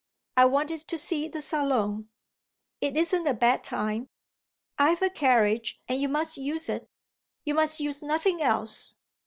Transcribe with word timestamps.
I 0.35 0.45
wanted 0.45 0.87
to 0.87 0.97
see 0.97 1.27
the 1.27 1.43
Salon." 1.43 2.09
"It 2.79 2.97
isn't 2.97 3.27
a 3.27 3.35
bad 3.35 3.63
time. 3.63 4.09
I've 4.79 5.03
a 5.03 5.11
carriage 5.11 5.79
and 5.87 6.01
you 6.01 6.09
must 6.09 6.37
use 6.37 6.69
it; 6.69 6.89
you 7.45 7.53
must 7.53 7.79
use 7.79 8.01
nothing 8.01 8.41
else. 8.41 8.95